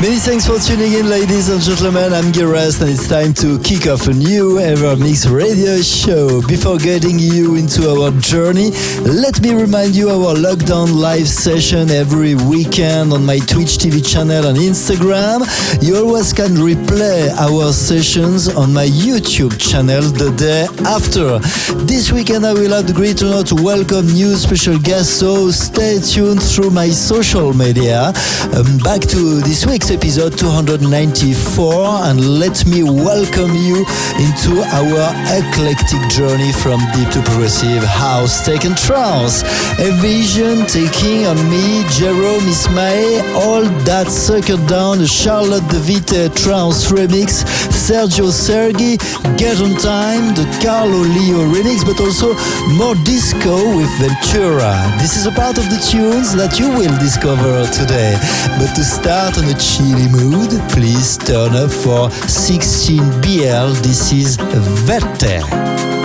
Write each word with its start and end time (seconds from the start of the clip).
Many 0.00 0.14
thanks 0.14 0.46
for 0.46 0.60
tuning 0.60 0.92
in, 0.92 1.10
ladies 1.10 1.48
and 1.48 1.60
gentlemen. 1.60 2.12
I'm 2.12 2.30
Gerest, 2.30 2.80
and 2.80 2.88
it's 2.88 3.08
time 3.08 3.34
to 3.34 3.58
kick 3.58 3.88
off 3.88 4.06
a 4.06 4.12
new 4.12 4.58
Evermix 4.62 5.28
radio 5.28 5.82
show. 5.82 6.40
Before 6.46 6.78
getting 6.78 7.18
you 7.18 7.56
into 7.56 7.90
our 7.90 8.12
journey, 8.20 8.70
let 9.02 9.40
me 9.40 9.54
remind 9.54 9.96
you 9.96 10.08
our 10.10 10.36
lockdown 10.36 10.94
live 10.94 11.26
session 11.26 11.90
every 11.90 12.36
weekend 12.36 13.12
on 13.12 13.26
my 13.26 13.40
Twitch 13.40 13.74
TV 13.74 13.98
channel 13.98 14.46
and 14.46 14.56
Instagram. 14.56 15.42
You 15.82 15.96
always 15.96 16.32
can 16.32 16.54
replay 16.54 17.34
our 17.34 17.72
sessions 17.72 18.46
on 18.46 18.72
my 18.72 18.86
YouTube 18.86 19.58
channel 19.58 20.02
the 20.02 20.30
day 20.38 20.68
after. 20.86 21.40
This 21.86 22.12
weekend, 22.12 22.46
I 22.46 22.52
will 22.52 22.70
have 22.70 22.86
the 22.86 22.92
great 22.92 23.20
honor 23.24 23.42
to 23.42 23.56
welcome 23.56 24.06
new 24.06 24.36
special 24.36 24.78
guests, 24.78 25.18
so 25.18 25.50
stay 25.50 25.98
tuned 25.98 26.40
through 26.40 26.70
my 26.70 26.88
social 26.88 27.52
media. 27.52 28.12
Um, 28.54 28.78
back 28.78 29.00
to 29.10 29.40
this 29.40 29.66
week's 29.66 29.87
episode 29.90 30.36
294, 30.36 32.10
and 32.10 32.38
let 32.38 32.66
me 32.66 32.82
welcome 32.82 33.54
you 33.54 33.84
into 34.20 34.60
our 34.76 35.08
eclectic 35.32 36.02
journey 36.10 36.52
from 36.52 36.80
deep 36.92 37.08
to 37.10 37.22
progressive 37.22 37.82
house, 37.84 38.46
and 38.48 38.76
trance. 38.76 39.42
A 39.78 39.90
vision 40.00 40.66
taking 40.66 41.26
on 41.26 41.36
me, 41.48 41.84
Jerome 41.90 42.44
Isma-Ae, 42.44 43.20
all 43.34 43.62
that 43.84 44.08
circled 44.08 44.66
down, 44.68 44.98
the 44.98 45.06
Charlotte 45.06 45.66
de 45.68 45.80
Witte 45.80 46.34
trance 46.36 46.90
remix, 46.90 47.44
Sergio 47.72 48.30
Sergi, 48.30 48.96
Get 49.36 49.60
on 49.60 49.76
Time, 49.80 50.34
the 50.34 50.44
Carlo 50.62 51.00
Leo 51.00 51.46
remix, 51.48 51.84
but 51.84 52.00
also 52.00 52.34
more 52.76 52.94
disco 53.04 53.56
with 53.76 53.90
Ventura. 54.00 54.74
This 54.98 55.16
is 55.16 55.26
a 55.26 55.32
part 55.32 55.56
of 55.56 55.64
the 55.70 55.80
tunes 55.90 56.34
that 56.34 56.58
you 56.58 56.68
will 56.68 56.96
discover 56.98 57.64
today. 57.72 58.18
But 58.58 58.74
to 58.74 58.84
start 58.84 59.38
on 59.38 59.44
a 59.44 59.56
chilly 59.78 60.08
mood, 60.08 60.50
please 60.70 61.16
turn 61.18 61.54
up 61.54 61.70
for 61.70 62.08
16BL. 62.26 63.74
This 63.80 64.12
is 64.12 64.36
Vete. 64.36 65.97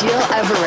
Gil 0.00 0.10
Everest. 0.10 0.63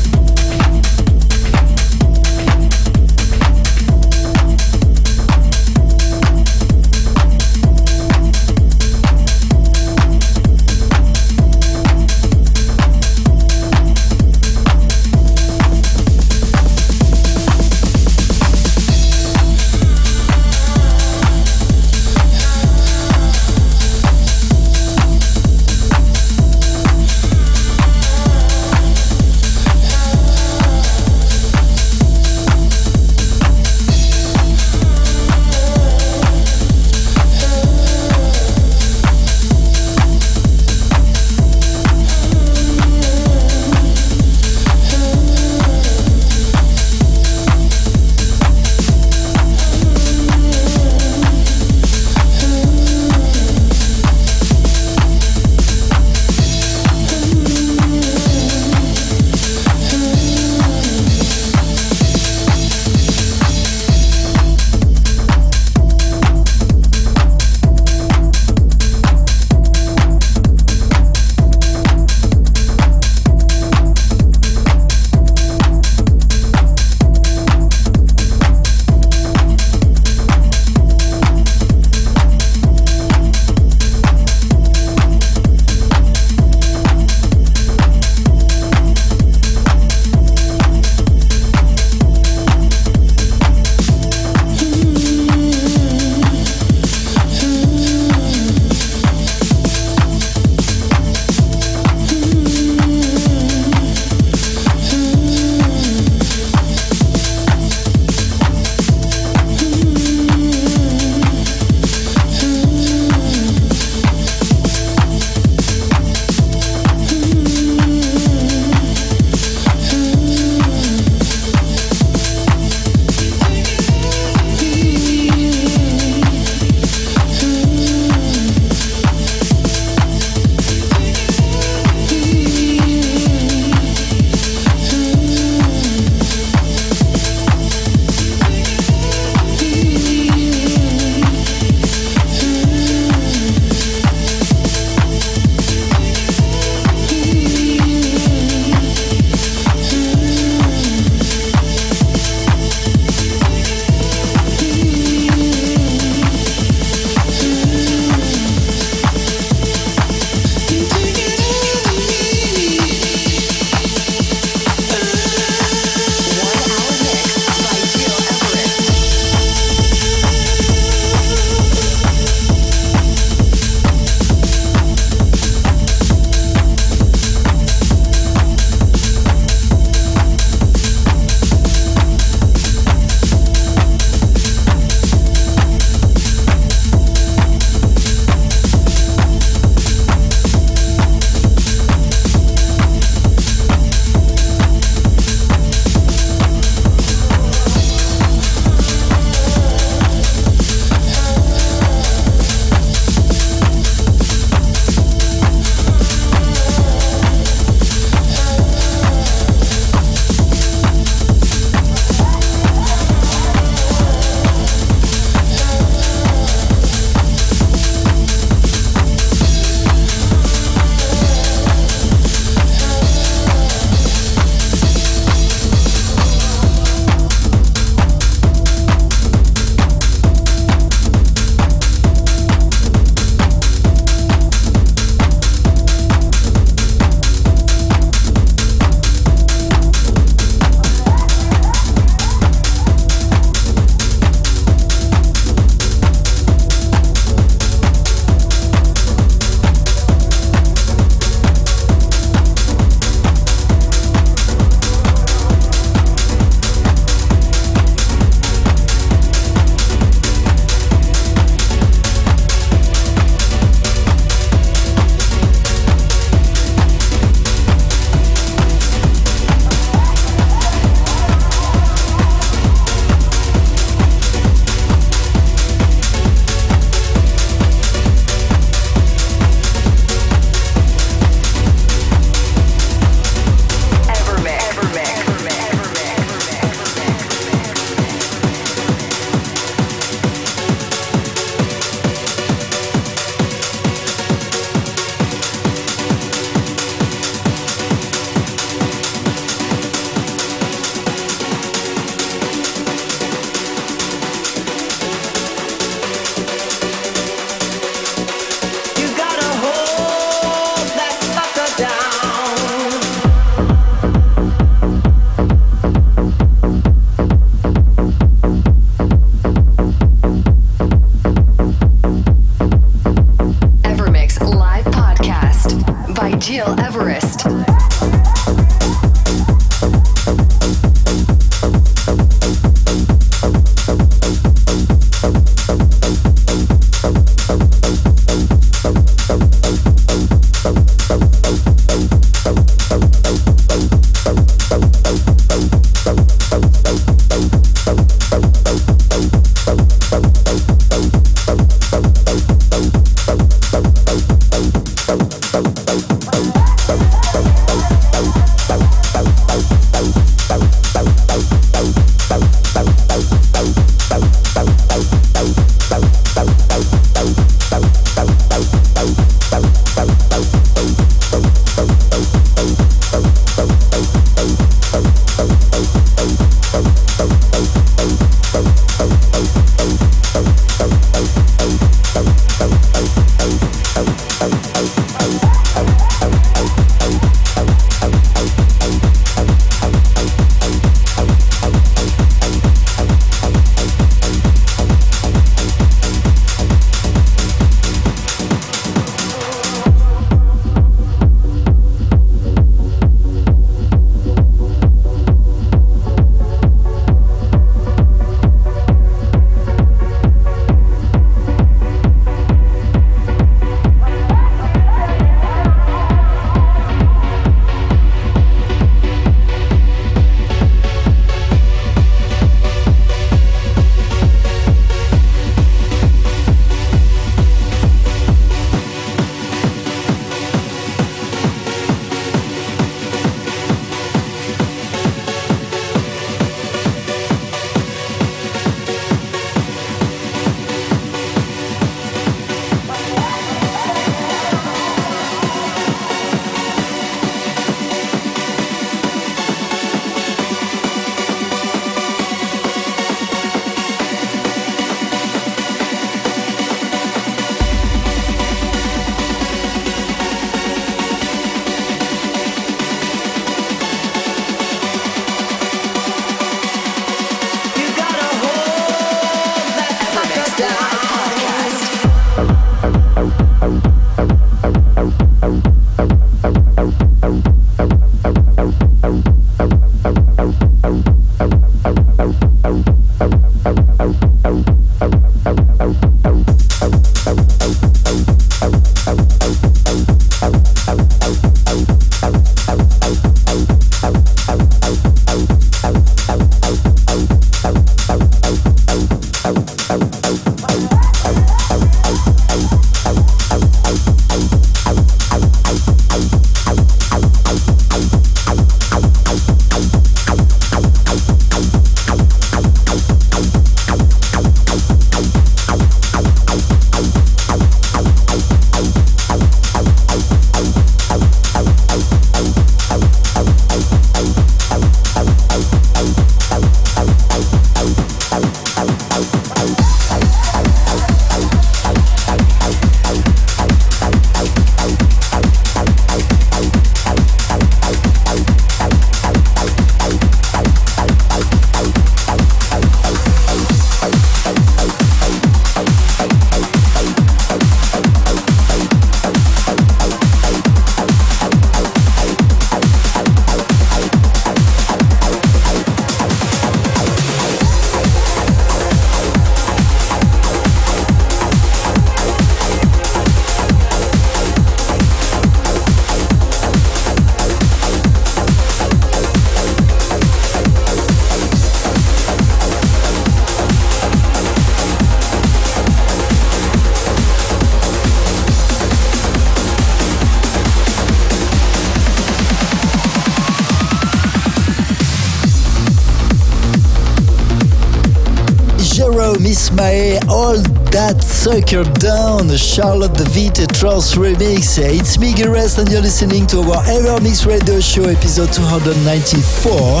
Sucker 591.48 591.82
down, 591.98 592.27
Charlotte 592.38 593.12
de 593.14 593.24
Witte 593.34 593.66
Trance 593.72 594.14
remix. 594.16 594.78
It's 594.78 595.18
Miguel 595.18 595.50
Rest 595.50 595.78
and 595.78 595.90
you're 595.90 596.00
listening 596.00 596.46
to 596.46 596.60
our 596.60 596.82
Evermix 596.84 597.44
Radio 597.44 597.80
Show 597.80 598.04
episode 598.04 598.52
294. 598.52 600.00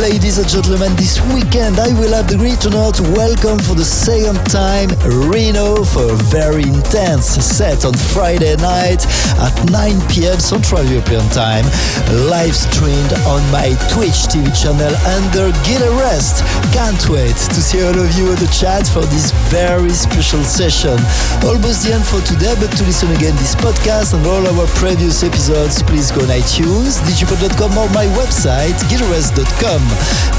Ladies 0.00 0.38
and 0.38 0.48
gentlemen, 0.48 0.96
this 0.96 1.20
weekend 1.34 1.78
I 1.78 1.92
will 2.00 2.12
have 2.12 2.26
the 2.26 2.36
great 2.36 2.64
honor 2.66 2.90
to 2.90 3.02
welcome 3.14 3.58
for 3.58 3.74
the 3.74 3.84
second 3.84 4.40
time 4.50 4.88
Reno 5.30 5.84
for 5.84 6.10
a 6.10 6.16
very 6.32 6.64
intense 6.64 7.36
set 7.44 7.84
on 7.84 7.94
Friday 7.94 8.56
night 8.56 9.04
at 9.38 9.54
9 9.70 10.08
p.m. 10.08 10.40
Central 10.40 10.82
European 10.84 11.28
Time, 11.30 11.64
live 12.32 12.56
streamed 12.56 13.12
on 13.28 13.44
my 13.52 13.76
Twitch 13.92 14.26
TV 14.32 14.48
channel 14.56 14.94
under 15.20 15.52
Gil 15.68 15.84
Everest. 15.84 16.42
Can't 16.72 17.04
wait 17.12 17.36
to 17.52 17.60
see 17.60 17.84
all 17.84 17.94
of 17.94 18.10
you 18.16 18.32
in 18.32 18.38
the 18.40 18.50
chat 18.50 18.88
for 18.88 19.04
this 19.12 19.30
very 19.52 19.90
special 19.90 20.24
special 20.24 20.44
session. 20.44 20.98
Almost 21.44 21.73
the 21.82 21.92
end 21.94 22.06
for 22.06 22.20
today, 22.22 22.54
but 22.60 22.70
to 22.76 22.84
listen 22.84 23.10
again 23.10 23.34
this 23.36 23.54
podcast 23.56 24.14
and 24.14 24.24
all 24.26 24.46
our 24.46 24.66
previous 24.78 25.24
episodes, 25.24 25.82
please 25.82 26.12
go 26.12 26.20
on 26.20 26.28
iTunes, 26.28 27.00
digipod.com 27.02 27.72
or 27.76 27.88
my 27.90 28.06
website, 28.14 28.76
gileverest.com. 28.86 29.82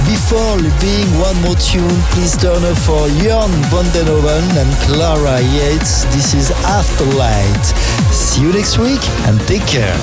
Before 0.08 0.56
leaving 0.56 1.08
one 1.20 1.36
more 1.42 1.58
tune, 1.58 2.00
please 2.16 2.38
turn 2.38 2.64
up 2.64 2.78
for 2.88 3.10
Jörn 3.20 3.52
van 3.68 3.84
den 3.92 4.08
Hoven 4.08 4.46
and 4.56 4.72
Clara 4.88 5.42
Yates. 5.42 6.06
This 6.16 6.34
is 6.34 6.52
Afterlight. 6.80 7.66
See 8.14 8.42
you 8.42 8.54
next 8.54 8.78
week 8.78 9.02
and 9.28 9.40
take 9.48 9.66
care. 9.68 9.98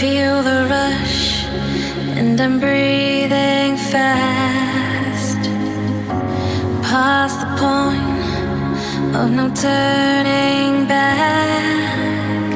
Feel 0.00 0.42
the 0.42 0.66
rush, 0.70 1.37
and 2.28 2.40
I'm 2.42 2.60
breathing 2.60 3.76
fast. 3.92 5.40
Past 6.82 7.36
the 7.42 7.50
point 7.64 9.14
of 9.16 9.30
no 9.38 9.46
turning 9.66 10.86
back. 10.86 12.52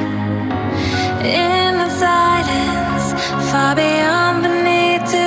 In 1.25 1.71
the 1.81 1.89
silence, 2.05 3.07
far 3.49 3.73
beyond 3.75 4.45
the 4.45 4.53
need 4.69 5.01
to 5.15 5.25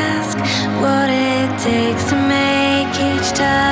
ask 0.00 0.38
what 0.82 1.08
it 1.10 1.48
takes 1.68 2.04
to 2.10 2.16
make 2.36 2.94
each 3.10 3.30
time 3.38 3.71